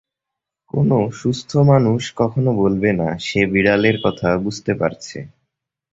কোনো 0.73 0.97
সুস্থ 1.19 1.51
মানুষ 1.71 2.01
কখনো 2.15 2.51
বলবে 2.61 2.89
না, 2.93 3.09
সে 3.19 3.41
বিড়ালের 3.53 3.97
কথা 4.05 4.29
বুঝতে 4.37 4.71
পারছে। 4.75 5.17